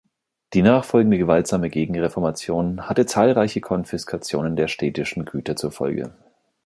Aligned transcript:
Die 0.55 0.63
nachfolgende 0.63 1.19
gewaltsame 1.19 1.69
Gegenreformation 1.69 2.89
hatte 2.89 3.05
zahlreiche 3.05 3.61
Konfiskationen 3.61 4.55
der 4.55 4.67
städtischen 4.67 5.25
Güter 5.25 5.55
zur 5.55 5.71
Folge. 5.71 6.11